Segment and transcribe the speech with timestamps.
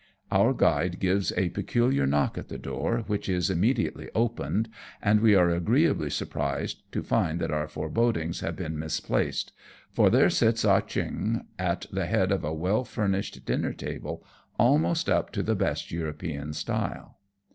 [0.31, 4.65] Our guide gives a peculiar knock at the door, which is immediately openedj
[4.99, 9.51] and we are agreeably surprised to find that our forebodings have been misplaced;
[9.91, 14.25] for there sits Ah Cheong at the head of a well furnished dinner table,
[14.57, 17.19] almost up to the best European style.